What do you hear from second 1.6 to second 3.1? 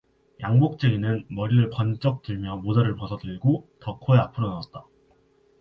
번쩍 들며 모자를